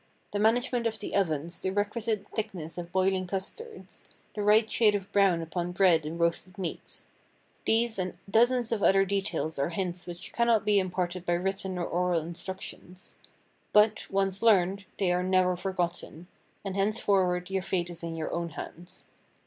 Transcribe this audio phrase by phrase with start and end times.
[0.33, 4.01] The management of the ovens, the requisite thickness of boiling custards,
[4.33, 9.59] the right shade of brown upon bread and roasted meats—these and dozens of other details
[9.59, 13.15] are hints which cannot be imparted by written or oral instructions.
[13.73, 16.25] But, once learned, they are never forgotten,
[16.65, 19.05] and henceforward your fate is in your own hands.